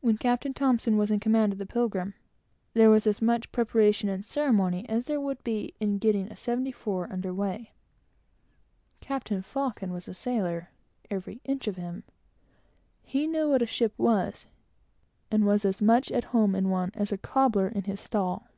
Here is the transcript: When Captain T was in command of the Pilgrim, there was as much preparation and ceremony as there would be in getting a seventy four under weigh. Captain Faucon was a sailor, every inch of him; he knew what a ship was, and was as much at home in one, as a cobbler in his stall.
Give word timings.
When 0.00 0.16
Captain 0.18 0.52
T 0.52 0.64
was 0.96 1.12
in 1.12 1.20
command 1.20 1.52
of 1.52 1.60
the 1.60 1.64
Pilgrim, 1.64 2.14
there 2.72 2.90
was 2.90 3.06
as 3.06 3.22
much 3.22 3.52
preparation 3.52 4.08
and 4.08 4.24
ceremony 4.24 4.84
as 4.88 5.06
there 5.06 5.20
would 5.20 5.44
be 5.44 5.74
in 5.78 5.98
getting 5.98 6.26
a 6.26 6.34
seventy 6.36 6.72
four 6.72 7.06
under 7.12 7.32
weigh. 7.32 7.70
Captain 9.00 9.42
Faucon 9.42 9.92
was 9.92 10.08
a 10.08 10.12
sailor, 10.12 10.70
every 11.08 11.40
inch 11.44 11.68
of 11.68 11.76
him; 11.76 12.02
he 13.04 13.28
knew 13.28 13.48
what 13.48 13.62
a 13.62 13.66
ship 13.66 13.94
was, 13.96 14.46
and 15.30 15.46
was 15.46 15.64
as 15.64 15.80
much 15.80 16.10
at 16.10 16.24
home 16.34 16.56
in 16.56 16.68
one, 16.68 16.90
as 16.94 17.12
a 17.12 17.16
cobbler 17.16 17.68
in 17.68 17.84
his 17.84 18.00
stall. 18.00 18.48